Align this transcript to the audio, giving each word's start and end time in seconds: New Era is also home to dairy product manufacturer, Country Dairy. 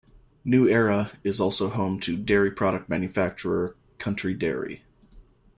New 0.43 0.67
Era 0.67 1.11
is 1.23 1.39
also 1.39 1.69
home 1.69 1.99
to 1.99 2.17
dairy 2.17 2.49
product 2.49 2.89
manufacturer, 2.89 3.75
Country 3.99 4.33
Dairy. 4.33 4.83